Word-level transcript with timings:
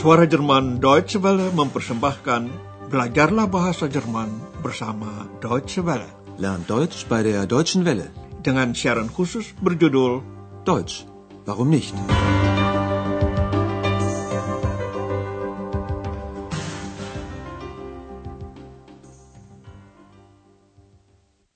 Suara 0.00 0.24
Jerman 0.24 0.80
Deutsche 0.80 1.20
Welle 1.20 1.52
mempersembahkan 1.52 2.48
Belajarlah 2.88 3.44
Bahasa 3.52 3.84
Jerman 3.84 4.32
bersama 4.64 5.28
Deutsche 5.44 5.84
Welle. 5.84 6.08
Lernt 6.40 6.64
Deutsch 6.72 7.04
bei 7.04 7.20
der 7.20 7.44
Deutschen 7.44 7.84
Welle. 7.84 8.08
Dengan 8.40 8.72
siaran 8.72 9.12
khusus 9.12 9.52
berjudul 9.60 10.24
Deutsch, 10.64 11.04
warum 11.44 11.68
nicht? 11.68 11.92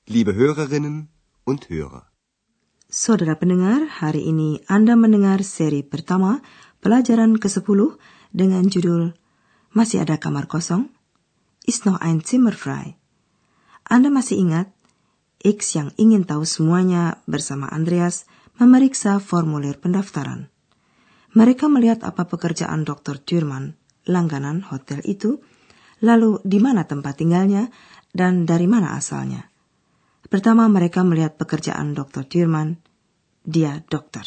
Liebe 0.05 0.37
Hörerinnen 0.37 1.09
und 1.49 1.73
Hörer. 1.73 2.13
Saudara 2.93 3.40
pendengar, 3.40 3.89
hari 3.89 4.29
ini 4.29 4.61
Anda 4.68 5.01
mendengar 5.01 5.40
seri 5.40 5.81
pertama 5.81 6.45
pelajaran 6.85 7.40
ke-10 7.40 7.96
dengan 8.35 8.67
judul 8.67 9.15
Masih 9.75 10.07
ada 10.07 10.23
kamar 10.23 10.47
kosong? 10.47 10.87
Ist 11.67 11.83
noch 11.83 11.99
ein 11.99 12.23
Zimmer 12.23 12.55
frei? 12.55 12.95
Anda 13.83 14.07
masih 14.07 14.39
ingat? 14.39 14.71
X 15.43 15.75
yang 15.75 15.91
ingin 15.99 16.23
tahu 16.23 16.47
semuanya 16.47 17.19
bersama 17.27 17.67
Andreas 17.67 18.25
memeriksa 18.57 19.19
formulir 19.19 19.83
pendaftaran. 19.83 20.47
Mereka 21.35 21.67
melihat 21.67 22.07
apa 22.07 22.31
pekerjaan 22.31 22.87
Dr. 22.87 23.19
Thurman, 23.19 23.75
langganan 24.07 24.63
hotel 24.63 25.03
itu, 25.03 25.43
lalu 25.99 26.39
di 26.46 26.63
mana 26.63 26.87
tempat 26.87 27.19
tinggalnya, 27.19 27.75
dan 28.15 28.46
dari 28.46 28.71
mana 28.71 28.95
asalnya. 28.95 29.51
Pertama 30.31 30.71
mereka 30.71 31.03
melihat 31.03 31.35
pekerjaan 31.35 31.99
Dr. 31.99 32.25
Thurman. 32.31 32.79
Dia 33.43 33.83
dokter. 33.91 34.25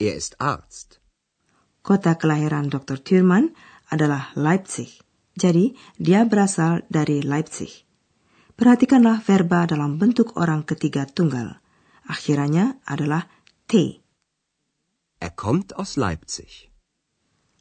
Er 0.00 0.16
ist 0.16 0.40
Arzt. 0.40 1.04
Kota 1.86 2.18
kelahiran 2.18 2.66
Dr. 2.66 2.98
Thurman 2.98 3.54
adalah 3.94 4.34
Leipzig. 4.34 4.90
Jadi, 5.38 5.78
dia 6.02 6.26
berasal 6.26 6.82
dari 6.90 7.22
Leipzig. 7.22 7.86
Perhatikanlah 8.58 9.22
verba 9.22 9.70
dalam 9.70 9.94
bentuk 9.94 10.34
orang 10.34 10.66
ketiga 10.66 11.06
tunggal. 11.06 11.62
Akhirannya 12.10 12.82
adalah 12.90 13.30
T. 13.70 14.02
Er 15.22 15.32
kommt 15.38 15.78
aus 15.78 15.94
Leipzig. 15.94 16.74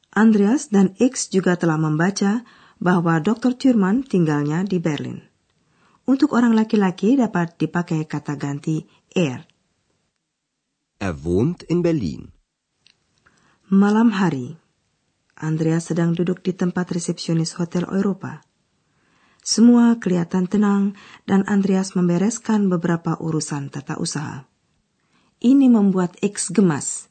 Andreas 0.10 0.74
dan 0.74 0.98
X 0.98 1.30
juga 1.30 1.54
telah 1.54 1.78
membaca 1.78 2.42
bahwa 2.82 3.22
Dr. 3.22 3.54
Thurman 3.54 4.02
tinggalnya 4.02 4.66
di 4.66 4.82
Berlin. 4.82 5.22
Untuk 6.10 6.34
orang 6.34 6.58
laki-laki 6.58 7.14
dapat 7.14 7.62
dipakai 7.62 8.10
kata 8.10 8.34
ganti 8.42 8.90
er. 9.14 9.46
Er 10.98 11.14
wohnt 11.14 11.62
in 11.70 11.86
Berlin. 11.86 12.35
Malam 13.66 14.14
hari, 14.14 14.62
Andreas 15.34 15.90
sedang 15.90 16.14
duduk 16.14 16.46
di 16.46 16.54
tempat 16.54 16.86
resepsionis 16.86 17.58
Hotel 17.58 17.90
Eropa. 17.90 18.46
Semua 19.42 19.98
kelihatan 19.98 20.46
tenang 20.46 20.94
dan 21.26 21.42
Andreas 21.50 21.98
membereskan 21.98 22.70
beberapa 22.70 23.18
urusan 23.18 23.74
tata 23.74 23.98
usaha. 23.98 24.46
Ini 25.42 25.66
membuat 25.74 26.14
X 26.22 26.54
gemas. 26.54 27.10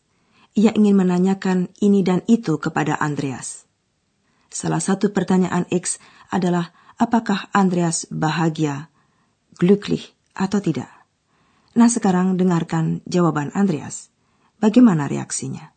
Ia 0.55 0.71
ingin 0.79 0.95
menanyakan 0.95 1.75
ini 1.83 2.07
dan 2.07 2.23
itu 2.31 2.55
kepada 2.63 3.03
Andreas. 3.03 3.67
Salah 4.47 4.79
satu 4.79 5.11
pertanyaan 5.11 5.67
X 5.75 5.99
adalah 6.31 6.71
apakah 7.03 7.51
Andreas 7.51 8.07
bahagia, 8.15 8.95
glücklich 9.59 10.15
atau 10.39 10.63
tidak. 10.63 11.03
Nah 11.75 11.91
sekarang 11.91 12.39
dengarkan 12.39 13.03
jawaban 13.11 13.51
Andreas. 13.59 14.15
Bagaimana 14.63 15.11
reaksinya? 15.11 15.74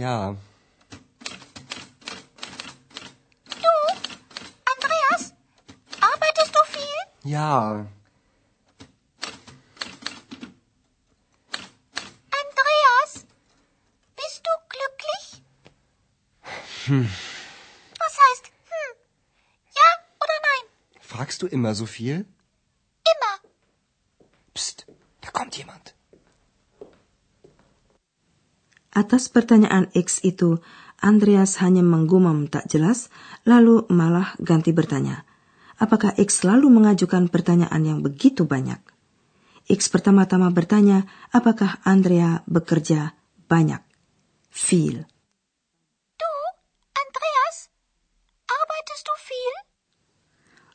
Ja, 0.00 0.34
Du, 3.44 3.72
Andreas? 4.72 5.34
Arbeitest 6.00 6.54
du 6.56 6.60
viel? 6.72 7.30
ja. 7.30 7.86
Andreas? 12.40 13.26
Bist 14.16 14.42
du 14.46 14.52
glücklich? 14.70 15.42
Was 17.98 18.18
heißt 18.24 18.46
hm? 18.46 18.96
Ja 19.76 19.88
oder 20.16 20.38
nein? 20.48 20.70
Fragst 21.02 21.42
du 21.42 21.46
immer 21.46 21.74
so 21.74 21.84
viel? 21.84 22.24
Atas 29.00 29.32
pertanyaan 29.32 29.88
X 29.96 30.20
itu, 30.28 30.60
Andreas 31.00 31.56
hanya 31.64 31.80
menggumam 31.80 32.52
tak 32.52 32.68
jelas, 32.68 33.08
lalu 33.48 33.88
malah 33.88 34.36
ganti 34.36 34.76
bertanya. 34.76 35.24
Apakah 35.80 36.12
X 36.20 36.44
selalu 36.44 36.68
mengajukan 36.68 37.32
pertanyaan 37.32 37.80
yang 37.80 38.04
begitu 38.04 38.44
banyak? 38.44 38.76
X 39.64 39.88
pertama-tama 39.88 40.52
bertanya, 40.52 41.08
apakah 41.32 41.80
Andrea 41.88 42.44
bekerja 42.44 43.16
banyak? 43.48 43.80
Viel. 44.52 45.08
Du, 46.20 46.32
Andreas? 46.92 47.72
Arbeitest 48.44 49.08
du 49.08 49.14
viel? 49.24 49.56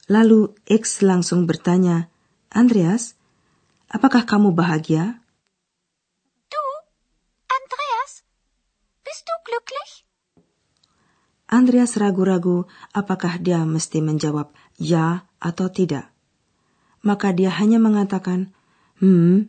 Lalu 0.10 0.58
X 0.66 1.06
langsung 1.06 1.46
bertanya, 1.46 2.10
Andreas, 2.50 3.14
apakah 3.94 4.26
kamu 4.26 4.58
bahagia? 4.58 5.22
Du, 6.50 6.66
Andreas? 7.46 8.26
Bist 9.06 9.28
du 9.28 9.36
glücklich? 9.46 10.06
Andreas 11.56 11.96
ragu-ragu 11.96 12.68
apakah 12.92 13.40
dia 13.40 13.64
mesti 13.64 14.04
menjawab 14.04 14.52
ya 14.76 15.24
atau 15.40 15.72
tidak. 15.72 16.12
Maka 17.00 17.32
dia 17.32 17.48
hanya 17.48 17.80
mengatakan, 17.80 18.52
hmm. 19.00 19.48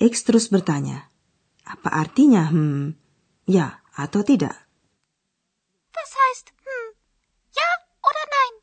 X 0.00 0.24
terus 0.24 0.48
bertanya, 0.48 1.12
apa 1.68 1.92
artinya 1.92 2.48
hmm, 2.48 2.96
ya 3.44 3.84
atau 3.92 4.24
tidak? 4.24 4.56
Was 5.92 6.12
heißt 6.16 6.48
hm? 6.48 6.88
Ja 7.52 7.68
oder 8.08 8.24
nein? 8.32 8.54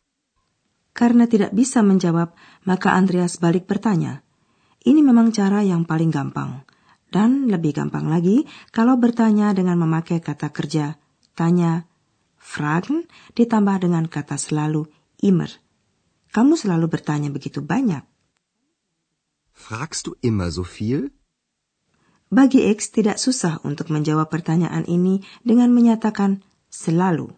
Karena 0.97 1.29
tidak 1.29 1.53
bisa 1.53 1.85
menjawab, 1.85 2.33
maka 2.65 2.97
Andreas 2.97 3.37
balik 3.37 3.69
bertanya. 3.69 4.25
Ini 4.81 5.05
memang 5.05 5.29
cara 5.29 5.61
yang 5.61 5.85
paling 5.85 6.09
gampang. 6.09 6.65
Dan 7.13 7.45
lebih 7.45 7.77
gampang 7.77 8.09
lagi 8.09 8.49
kalau 8.73 8.97
bertanya 8.97 9.53
dengan 9.53 9.77
memakai 9.77 10.17
kata 10.17 10.49
kerja 10.49 10.97
tanya, 11.37 11.88
fragen 12.39 13.05
ditambah 13.35 13.83
dengan 13.83 14.07
kata 14.07 14.39
selalu 14.39 14.87
immer. 15.19 15.51
Kamu 16.31 16.55
selalu 16.55 16.87
bertanya 16.87 17.29
begitu 17.29 17.59
banyak. 17.59 18.01
Fragst 19.51 20.07
du 20.07 20.15
immer 20.23 20.47
so 20.49 20.63
viel? 20.63 21.11
Bagi 22.31 22.69
X 22.71 22.95
tidak 22.95 23.19
susah 23.19 23.59
untuk 23.67 23.91
menjawab 23.91 24.31
pertanyaan 24.31 24.87
ini 24.87 25.25
dengan 25.43 25.73
menyatakan 25.73 26.45
selalu. 26.71 27.33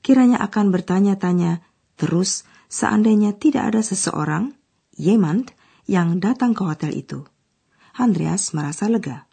Kiranya 0.00 0.40
akan 0.40 0.72
bertanya-tanya 0.72 1.60
terus 2.00 2.48
seandainya 2.72 3.36
tidak 3.36 3.74
ada 3.74 3.82
seseorang, 3.84 4.56
jemand, 4.96 5.52
yang 5.90 6.22
datang 6.22 6.54
ke 6.56 6.62
hotel 6.64 6.94
itu. 6.94 7.26
Andreas 7.98 8.54
merasa 8.54 8.86
lega. 8.86 9.26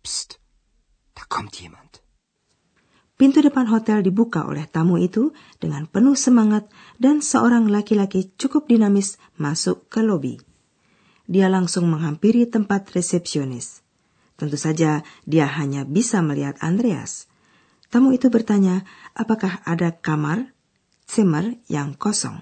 Psst, 0.00 0.38
da 1.12 1.26
kommt 1.26 1.58
jemand. 1.58 2.00
Pintu 3.18 3.42
depan 3.42 3.66
hotel 3.66 4.06
dibuka 4.06 4.46
oleh 4.46 4.70
tamu 4.70 4.94
itu 4.94 5.34
dengan 5.58 5.90
penuh 5.90 6.14
semangat 6.14 6.70
dan 7.02 7.18
seorang 7.18 7.66
laki-laki 7.66 8.30
cukup 8.38 8.70
dinamis 8.70 9.18
masuk 9.34 9.90
ke 9.90 10.06
lobi. 10.06 10.38
Dia 11.26 11.50
langsung 11.50 11.90
menghampiri 11.90 12.46
tempat 12.46 12.86
resepsionis. 12.94 13.82
Tentu 14.38 14.54
saja 14.54 15.02
dia 15.26 15.50
hanya 15.50 15.82
bisa 15.82 16.22
melihat 16.22 16.62
Andreas. 16.62 17.26
Tamu 17.90 18.14
itu 18.14 18.30
bertanya, 18.30 18.86
apakah 19.18 19.66
ada 19.66 19.98
kamar, 19.98 20.54
Zimmer 21.10 21.58
yang 21.66 21.98
kosong. 21.98 22.38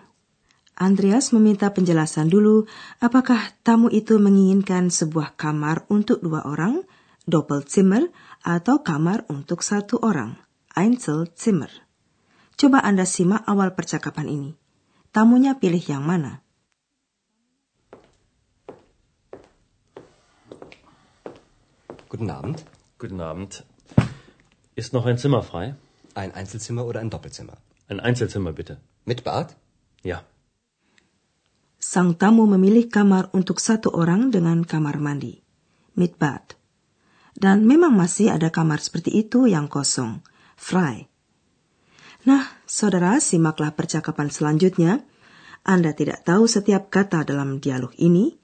Andreas 0.77 1.33
meminta 1.33 1.73
penjelasan 1.73 2.29
dulu 2.29 2.69
apakah 3.01 3.41
tamu 3.65 3.89
itu 3.89 4.21
menginginkan 4.21 4.93
sebuah 4.93 5.41
kamar 5.41 5.89
untuk 5.89 6.21
dua 6.21 6.45
orang, 6.45 6.85
Doppelzimmer, 7.25 8.13
atau 8.45 8.85
kamar 8.85 9.25
untuk 9.33 9.65
satu 9.65 9.99
orang, 10.05 10.37
Einzelzimmer. 10.77 11.73
Coba 12.61 12.85
Anda 12.85 13.09
simak 13.09 13.49
awal 13.49 13.73
percakapan 13.73 14.29
ini. 14.29 14.51
Tamunya 15.11 15.57
pilih 15.57 15.81
yang 15.81 16.05
mana? 16.05 16.45
Guten 22.13 22.29
Abend. 22.29 22.63
Guten 23.01 23.21
Abend. 23.25 23.65
Ist 24.77 24.93
noch 24.93 25.09
ein 25.09 25.17
Zimmer 25.17 25.41
frei? 25.41 25.75
Ein 26.13 26.37
Einzelzimmer 26.37 26.85
oder 26.85 27.01
ein 27.01 27.09
Doppelzimmer? 27.09 27.57
Ein 27.89 27.99
Einzelzimmer 27.99 28.53
bitte. 28.53 28.77
Mit 29.09 29.25
Bad? 29.25 29.57
Ja. 30.05 30.21
sang 31.87 32.19
tamu 32.19 32.51
memilih 32.51 32.91
kamar 32.91 33.31
untuk 33.31 33.63
satu 33.63 33.95
orang 33.95 34.35
dengan 34.35 34.67
kamar 34.67 34.99
mandi, 34.99 35.39
midbad. 35.95 36.59
Dan 37.37 37.63
memang 37.63 37.95
masih 37.95 38.35
ada 38.35 38.51
kamar 38.51 38.83
seperti 38.83 39.15
itu 39.23 39.47
yang 39.47 39.71
kosong, 39.71 40.19
frei. 40.57 41.07
Nah, 42.27 42.43
saudara, 42.67 43.23
simaklah 43.23 43.77
percakapan 43.79 44.35
selanjutnya. 44.35 45.07
Anda 45.63 45.95
tidak 45.95 46.27
tahu 46.27 46.51
setiap 46.51 46.91
kata 46.91 47.23
dalam 47.23 47.63
dialog 47.63 47.95
ini, 48.03 48.35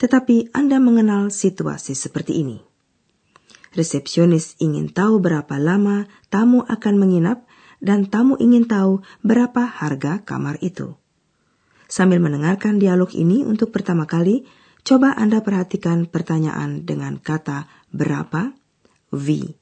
tetapi 0.00 0.50
Anda 0.50 0.82
mengenal 0.82 1.30
situasi 1.30 1.94
seperti 1.94 2.42
ini. 2.42 2.58
Resepsionis 3.70 4.58
ingin 4.58 4.90
tahu 4.90 5.22
berapa 5.22 5.54
lama 5.62 6.10
tamu 6.26 6.66
akan 6.66 6.94
menginap 6.98 7.46
dan 7.78 8.10
tamu 8.10 8.34
ingin 8.42 8.66
tahu 8.66 9.06
berapa 9.22 9.62
harga 9.62 10.26
kamar 10.26 10.58
itu. 10.58 10.98
Sambil 11.90 12.22
mendengarkan 12.22 12.78
dialog 12.78 13.10
ini 13.14 13.42
untuk 13.42 13.70
pertama 13.74 14.06
kali, 14.06 14.46
coba 14.82 15.14
Anda 15.14 15.42
perhatikan 15.42 16.06
pertanyaan 16.06 16.86
dengan 16.86 17.18
kata 17.18 17.66
berapa, 17.90 18.54
wie. 19.10 19.58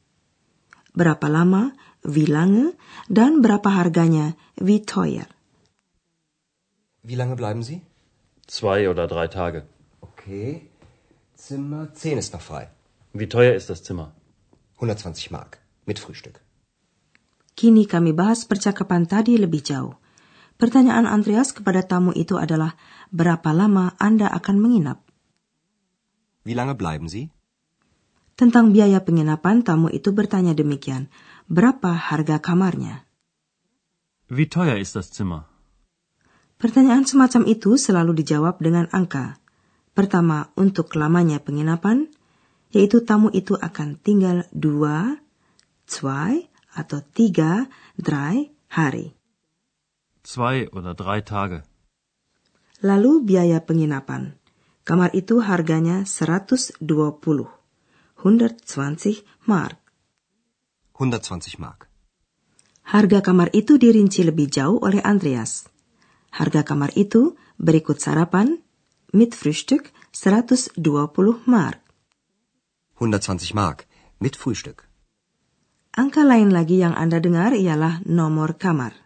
Berapa 0.92 1.28
lama, 1.28 1.72
wie 2.02 2.26
lange, 2.26 2.74
dan 3.08 3.40
berapa 3.42 3.70
harganya, 3.70 4.36
wie 4.58 4.82
teuer. 4.82 5.26
Wie 7.02 7.16
lange 7.16 7.36
bleiben 7.36 7.62
Sie? 7.62 7.82
Zwei 8.46 8.88
oder 8.88 9.06
drei 9.06 9.28
Tage. 9.28 9.64
Okay. 10.00 10.68
Zimmer 11.34 11.94
10 11.94 12.18
ist 12.18 12.32
noch 12.34 12.42
frei. 12.42 12.68
Wie 13.12 13.28
teuer 13.28 13.54
ist 13.54 13.70
das 13.70 13.82
Zimmer? 13.82 14.12
120 14.76 15.30
Mark. 15.30 15.58
Mit 15.86 15.98
Frühstück. 15.98 16.40
Kini 17.58 17.86
kami 17.90 18.14
bahas 18.14 18.46
percakapan 18.46 19.08
tadi 19.10 19.34
lebih 19.34 19.62
jauh. 19.64 19.98
Pertanyaan 20.58 21.06
Andreas 21.06 21.54
kepada 21.54 21.86
tamu 21.86 22.10
itu 22.14 22.34
adalah, 22.34 22.74
berapa 23.14 23.54
lama 23.54 23.94
Anda 23.98 24.26
akan 24.30 24.58
menginap? 24.58 24.98
Wie 26.42 26.54
lange 26.54 26.74
bleiben 26.74 27.06
Sie? 27.06 27.30
Tentang 28.38 28.70
biaya 28.70 29.02
penginapan, 29.02 29.66
tamu 29.66 29.90
itu 29.90 30.14
bertanya 30.14 30.54
demikian, 30.54 31.10
berapa 31.48 31.96
harga 31.96 32.38
kamarnya? 32.38 33.08
Wie 34.28 34.44
teuer 34.44 34.76
ist 34.76 34.94
das 34.94 35.08
Zimmer? 35.08 35.48
Pertanyaan 36.60 37.08
semacam 37.08 37.48
itu 37.48 37.80
selalu 37.80 38.20
dijawab 38.20 38.60
dengan 38.60 38.84
angka. 38.92 39.40
Pertama, 39.96 40.52
untuk 40.54 40.94
lamanya 40.94 41.40
penginapan, 41.40 42.12
yaitu 42.70 43.02
tamu 43.02 43.32
itu 43.32 43.56
akan 43.56 43.96
tinggal 43.96 44.44
dua, 44.52 45.16
zwei, 45.88 46.44
atau 46.76 47.00
tiga, 47.00 47.64
drei 47.96 48.52
hari. 48.68 49.16
Zwei 50.22 50.68
oder 50.68 50.92
drei 50.92 51.24
Tage. 51.24 51.64
Lalu 52.84 53.26
biaya 53.26 53.64
penginapan. 53.64 54.36
Kamar 54.84 55.10
itu 55.16 55.40
harganya 55.42 56.04
120. 56.04 56.84
120 56.84 57.48
mark. 59.48 59.87
120 60.98 61.62
Mark. 61.62 61.86
Harga 62.82 63.22
kamar 63.22 63.54
itu 63.54 63.78
dirinci 63.78 64.26
lebih 64.26 64.50
jauh 64.50 64.82
oleh 64.82 64.98
Andreas. 64.98 65.70
Harga 66.34 66.66
kamar 66.66 66.90
itu 66.98 67.38
berikut 67.54 68.02
sarapan, 68.02 68.58
mit 69.14 69.38
Frühstück 69.38 69.94
120 70.10 70.74
mark. 71.46 71.78
120 72.98 73.54
Mark. 73.54 73.86
Mit 74.18 74.34
Frühstück. 74.34 74.90
Angka 75.94 76.26
lain 76.26 76.50
lagi 76.50 76.82
yang 76.82 76.98
Anda 76.98 77.22
dengar 77.22 77.54
ialah 77.54 78.02
nomor 78.02 78.58
kamar. 78.58 78.98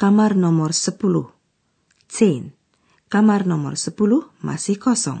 Kamar 0.00 0.32
nomor 0.32 0.72
10. 0.72 0.96
10. 2.08 2.56
Kamar 3.12 3.44
nomor 3.44 3.76
10 3.76 3.92
masih 4.40 4.80
kosong. 4.80 5.20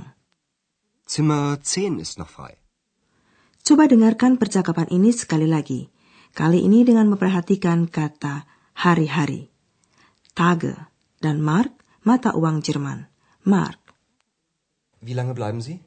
Zimmer 1.04 1.60
10 1.60 2.00
ist 2.00 2.16
noch 2.16 2.32
frei. 2.32 2.59
Coba 3.60 3.86
dengarkan 3.86 4.40
percakapan 4.40 4.88
ini 4.88 5.12
sekali 5.12 5.44
lagi. 5.44 5.92
Kali 6.32 6.62
ini 6.62 6.86
dengan 6.86 7.10
memperhatikan 7.12 7.90
kata 7.90 8.46
hari-hari. 8.72 9.50
Tage 10.32 10.74
dan 11.20 11.42
Mark 11.42 11.74
mata 12.06 12.32
uang 12.32 12.64
Jerman. 12.64 13.10
Mark. 13.44 13.80
Wie 15.04 15.12
lange 15.12 15.34
bleiben 15.36 15.60
Sie? 15.60 15.80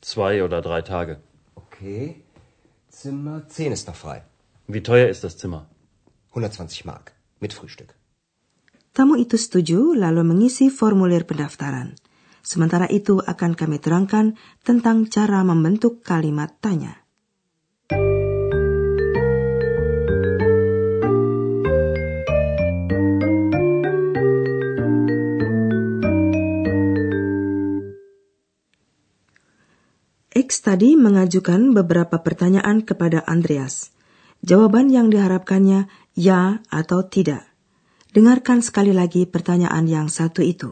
Zwei 0.00 0.44
oder 0.44 0.60
drei 0.60 0.82
Tage. 0.82 1.20
Okay. 1.56 2.22
Zimmer 2.90 3.48
10 3.48 3.72
ist 3.72 3.86
noch 3.88 3.96
frei. 3.96 4.24
Wie 4.66 4.82
teuer 4.82 5.08
ist 5.08 5.24
das 5.24 5.36
Zimmer? 5.36 5.68
120 6.32 6.84
Mark. 6.84 7.12
Mit 7.40 7.52
Frühstück. 7.52 7.92
Tamu 8.96 9.20
itu 9.20 9.36
setuju 9.36 9.92
lalu 9.92 10.24
mengisi 10.24 10.72
formulir 10.72 11.28
pendaftaran. 11.28 12.00
Sementara 12.40 12.88
itu 12.88 13.20
akan 13.20 13.52
kami 13.52 13.76
terangkan 13.76 14.40
tentang 14.64 15.12
cara 15.12 15.44
membentuk 15.44 16.00
kalimat 16.00 16.56
tanya. 16.64 17.05
X 30.46 30.62
tadi 30.62 30.94
mengajukan 30.94 31.74
beberapa 31.74 32.22
pertanyaan 32.22 32.86
kepada 32.86 33.26
Andreas. 33.26 33.90
Jawaban 34.46 34.94
yang 34.94 35.10
diharapkannya 35.10 35.90
ya 36.14 36.62
atau 36.70 37.02
tidak. 37.02 37.42
Dengarkan 38.14 38.62
sekali 38.62 38.94
lagi 38.94 39.26
pertanyaan 39.26 39.90
yang 39.90 40.06
satu 40.06 40.46
itu. 40.46 40.70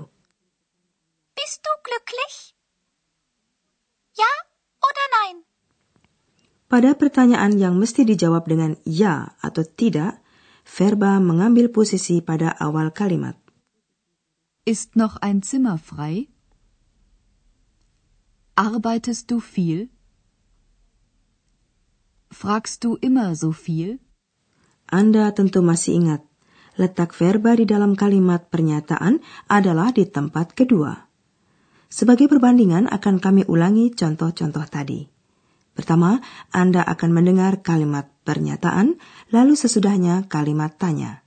Bist 1.34 1.58
du 1.66 1.72
glücklich? 1.82 2.54
Ja 4.14 4.30
oder 4.78 5.06
nein? 5.18 5.36
Pada 6.70 6.94
pertanyaan 6.94 7.58
yang 7.58 7.74
mesti 7.74 8.06
dijawab 8.06 8.46
dengan 8.46 8.78
ya 8.86 9.34
atau 9.42 9.66
tidak, 9.66 10.22
verba 10.62 11.18
mengambil 11.18 11.74
posisi 11.74 12.22
pada 12.22 12.54
awal 12.62 12.94
kalimat. 12.94 13.34
Ist 14.62 14.94
noch 14.94 15.18
ein 15.18 15.42
Zimmer 15.42 15.82
frei? 15.82 16.33
Arbeitest 18.54 19.26
du 19.26 19.42
viel? 19.42 19.90
Fragst 22.30 22.86
du 22.86 22.94
immer 23.02 23.34
so 23.34 23.50
viel? 23.50 23.98
Anda 24.86 25.34
tentu 25.34 25.58
masih 25.58 25.98
ingat, 25.98 26.22
letak 26.78 27.18
verba 27.18 27.58
di 27.58 27.66
dalam 27.66 27.98
kalimat 27.98 28.46
pernyataan 28.54 29.18
adalah 29.50 29.90
di 29.90 30.06
tempat 30.06 30.54
kedua. 30.54 31.10
Sebagai 31.90 32.30
perbandingan 32.30 32.86
akan 32.94 33.18
kami 33.18 33.42
ulangi 33.50 33.90
contoh-contoh 33.90 34.70
tadi. 34.70 35.02
Pertama, 35.74 36.22
Anda 36.54 36.86
akan 36.86 37.10
mendengar 37.10 37.58
kalimat 37.58 38.06
pernyataan, 38.22 39.02
lalu 39.34 39.58
sesudahnya 39.58 40.30
kalimat 40.30 40.78
tanya. 40.78 41.26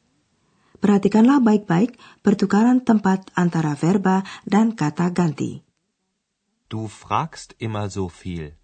Perhatikanlah 0.80 1.44
baik-baik 1.44 2.00
pertukaran 2.24 2.88
tempat 2.88 3.36
antara 3.36 3.76
verba 3.76 4.24
dan 4.48 4.72
kata 4.72 5.12
ganti. 5.12 5.67
Du 6.70 6.88
fragst 6.90 7.56
immer 7.60 7.90
so 7.90 8.10
viel. 8.10 8.58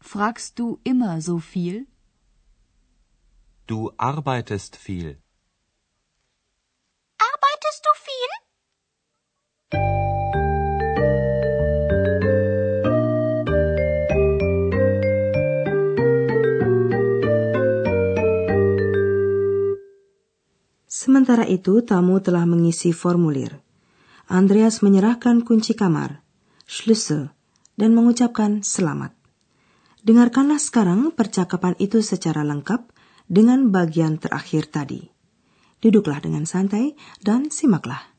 Fragst 0.00 0.58
du 0.58 0.78
immer 0.84 1.20
so 1.22 1.38
viel? 1.38 1.86
Du 3.66 3.90
arbeitest 3.96 4.76
viel. 4.76 5.16
Arbeitest 7.16 7.80
du 7.86 7.92
viel? 8.06 8.32
Sementara 20.86 21.48
itu, 21.48 21.80
tamu 21.80 22.20
telah 22.20 22.44
mengisi 22.44 22.92
formulir. 22.92 23.64
Andreas 24.28 24.84
menyerahkan 24.84 25.40
kunci 25.42 25.72
kamar, 25.72 26.21
Schlüssel, 26.72 27.36
dan 27.76 27.92
mengucapkan 27.92 28.64
selamat. 28.64 29.12
Dengarkanlah 30.08 30.56
sekarang 30.56 31.12
percakapan 31.12 31.76
itu 31.76 32.00
secara 32.00 32.40
lengkap 32.48 32.88
dengan 33.28 33.68
bagian 33.68 34.16
terakhir 34.16 34.72
tadi. 34.72 35.04
Duduklah 35.84 36.24
dengan 36.24 36.48
santai 36.48 36.96
dan 37.20 37.52
simaklah. 37.52 38.11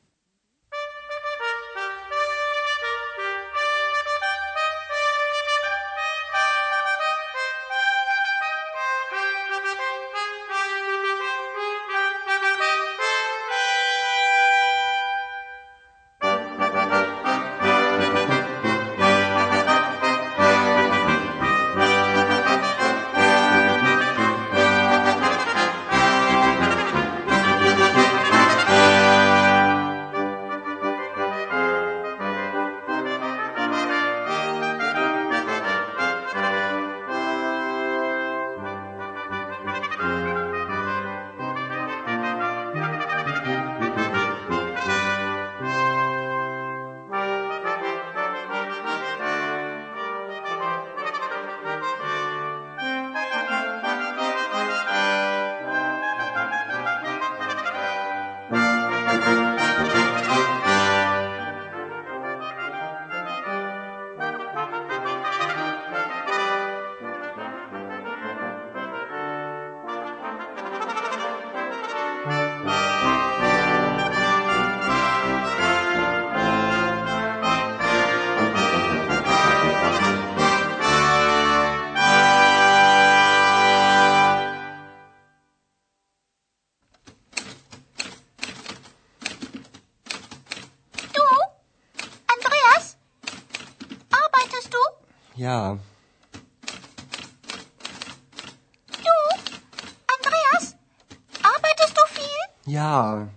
Ja. 102.65 103.27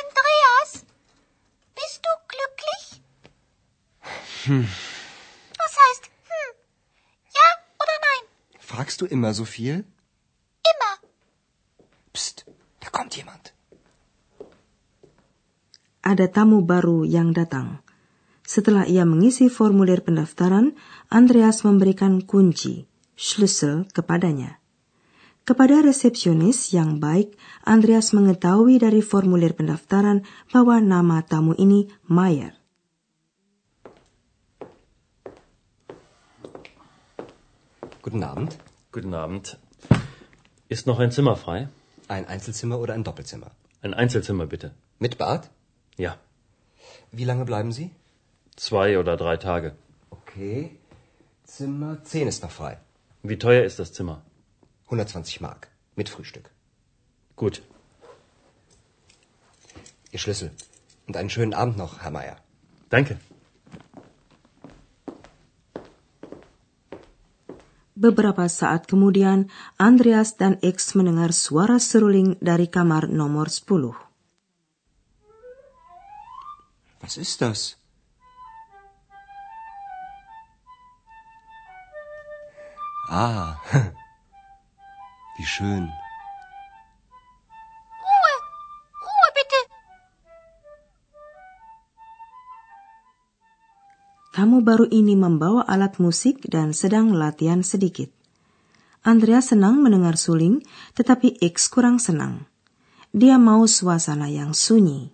Andreas, 0.00 0.70
bist 1.74 2.00
du 2.00 2.12
glücklich? 2.32 3.02
Hm. 4.44 4.66
Was 5.58 5.76
heißt 5.84 6.04
hm? 6.06 6.52
Ja 7.36 7.48
oder 7.76 7.96
nein? 8.08 8.24
Fragst 8.58 9.02
du 9.02 9.06
immer 9.06 9.34
so 9.34 9.44
viel? 9.44 9.84
Immer. 10.64 10.92
Psst, 12.14 12.46
da 12.80 12.88
kommt 12.88 13.14
jemand. 13.16 13.52
Ada 16.00 16.32
tamu 16.32 16.64
baru 16.64 17.04
yang 17.04 17.36
datang. 17.36 17.84
Setelah 18.48 18.88
ia 18.88 19.04
mengisi 19.04 19.52
formulir 19.52 20.00
pendaftaran, 20.00 20.72
Andreas 21.12 21.68
memberikan 21.68 22.24
kunci, 22.24 22.88
Schlüssel, 23.14 23.84
kepadanya. 23.92 24.59
Kepada 25.50 25.82
resepsionis 25.82 26.70
yang 26.70 27.02
baik, 27.02 27.34
Andreas 27.66 28.14
mengetahui 28.14 28.78
dari 28.78 29.02
formulir 29.02 29.50
pendaftaran 29.58 30.22
bahwa 30.46 30.78
nama 30.78 31.26
tamu 31.26 31.58
ini 31.58 31.90
Mayer. 32.06 32.54
Guten 37.98 38.22
Abend. 38.22 38.62
Guten 38.94 39.10
Abend. 39.10 39.58
Ist 40.70 40.86
noch 40.86 41.02
ein 41.02 41.10
Zimmer 41.10 41.34
frei? 41.34 41.66
Ein 42.06 42.30
Einzelzimmer 42.30 42.78
oder 42.78 42.94
ein 42.94 43.02
Doppelzimmer? 43.02 43.50
Ein 43.82 43.90
Einzelzimmer 43.90 44.46
bitte. 44.46 44.70
Mit 45.02 45.18
Bad? 45.18 45.50
Ja. 45.98 46.14
Wie 47.10 47.26
lange 47.26 47.42
bleiben 47.42 47.74
Sie? 47.74 47.90
Zwei 48.54 49.02
oder 49.02 49.18
drei 49.18 49.34
Tage. 49.34 49.74
Okay. 50.14 50.78
Zimmer 51.42 51.98
10 52.06 52.28
ist 52.30 52.46
noch 52.46 52.54
frei. 52.54 52.78
Wie 53.24 53.34
teuer 53.34 53.66
ist 53.66 53.82
das 53.82 53.90
Zimmer? 53.90 54.22
120 54.90 55.40
Mark. 55.40 55.68
Mit 55.94 56.08
Frühstück. 56.08 56.50
Gut. 57.36 57.62
Ihr 60.10 60.18
Schlüssel. 60.18 60.50
Und 61.06 61.16
einen 61.16 61.30
schönen 61.30 61.54
Abend 61.54 61.76
noch, 61.76 62.00
Herr 62.02 62.10
Meier. 62.10 62.36
Danke. 62.88 63.18
Beberapa 67.94 68.48
saat 68.48 68.88
kemudian, 68.88 69.52
Andreas 69.76 70.36
dan 70.40 70.56
X 70.64 70.96
mendengar 70.96 71.36
suara 71.36 71.78
seruling 71.78 72.40
dari 72.40 72.66
kamar 72.66 73.06
nomor 73.12 73.52
10. 73.52 73.94
Was 77.00 77.16
ist 77.16 77.40
das? 77.44 77.76
Ah, 83.10 83.60
wie 85.40 85.48
schön. 85.48 85.88
Ruhe. 88.04 88.34
Ruhe 89.00 89.28
bitte. 89.32 89.60
Tamu 94.36 94.60
baru 94.60 94.84
ini 94.92 95.16
membawa 95.16 95.64
alat 95.64 95.96
musik 95.96 96.44
dan 96.44 96.76
sedang 96.76 97.16
latihan 97.16 97.64
sedikit. 97.64 98.12
Andrea 99.00 99.40
senang 99.40 99.80
mendengar 99.80 100.20
suling, 100.20 100.60
tetapi 100.92 101.40
X 101.40 101.72
kurang 101.72 101.96
senang. 101.96 102.44
Dia 103.16 103.40
mau 103.40 103.64
suasana 103.64 104.28
yang 104.28 104.52
sunyi, 104.52 105.08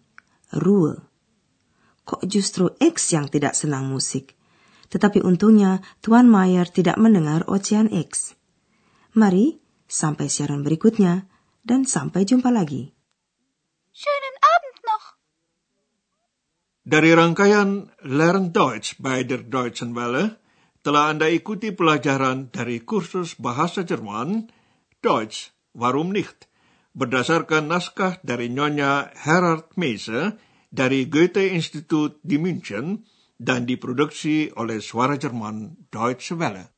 Ruhe. 0.50 0.98
Kok 2.02 2.26
justru 2.26 2.74
X 2.82 3.14
yang 3.14 3.30
tidak 3.30 3.54
senang 3.54 3.86
musik? 3.86 4.34
Tetapi 4.90 5.22
untungnya 5.22 5.86
Tuan 6.02 6.26
Mayer 6.26 6.66
tidak 6.66 6.98
mendengar 6.98 7.46
ocehan 7.46 7.86
X. 7.94 8.34
Mari, 9.14 9.65
sampai 9.86 10.30
siaran 10.30 10.62
berikutnya, 10.66 11.26
dan 11.66 11.82
sampai 11.82 12.22
jumpa 12.22 12.50
lagi. 12.54 12.94
Schönen 13.90 14.36
Abend 14.38 14.78
noch. 14.86 15.06
Dari 16.86 17.10
rangkaian 17.10 17.90
Learn 18.06 18.54
Deutsch 18.54 19.00
bei 19.02 19.26
der 19.26 19.42
Deutschen 19.42 19.96
Welle, 19.98 20.38
telah 20.86 21.10
Anda 21.10 21.26
ikuti 21.26 21.74
pelajaran 21.74 22.54
dari 22.54 22.86
kursus 22.86 23.34
bahasa 23.34 23.82
Jerman, 23.82 24.46
Deutsch, 25.02 25.50
warum 25.74 26.14
nicht, 26.14 26.46
berdasarkan 26.94 27.66
naskah 27.66 28.22
dari 28.22 28.46
Nyonya 28.46 29.10
Herard 29.18 29.74
Meise 29.74 30.38
dari 30.70 31.10
Goethe 31.10 31.50
Institut 31.50 32.22
di 32.22 32.38
München 32.38 33.02
dan 33.34 33.66
diproduksi 33.66 34.54
oleh 34.54 34.78
Suara 34.78 35.18
Jerman 35.18 35.88
Deutsche 35.90 36.38
Welle. 36.38 36.75